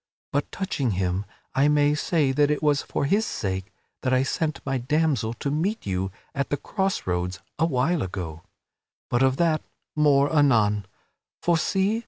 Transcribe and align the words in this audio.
But 0.31 0.51
touching 0.51 0.93
him, 0.97 1.27
I 1.53 1.67
may 1.67 1.93
say 1.93 2.31
that 2.31 2.49
it 2.49 2.63
was 2.63 2.81
for 2.81 3.05
his 3.05 3.23
sake 3.23 3.71
that 4.01 4.11
I 4.11 4.23
sent 4.23 4.59
my 4.65 4.79
damsel 4.79 5.35
to 5.35 5.51
meet 5.51 5.85
you 5.85 6.09
at 6.33 6.49
the 6.49 6.57
cross 6.57 7.05
roads 7.05 7.37
awhile 7.59 8.01
ago. 8.01 8.41
But 9.11 9.21
of 9.21 9.37
that, 9.37 9.61
more 9.95 10.35
anon; 10.35 10.87
for 11.43 11.55
see! 11.55 11.99